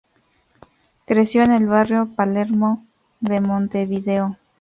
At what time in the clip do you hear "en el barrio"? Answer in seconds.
1.43-2.09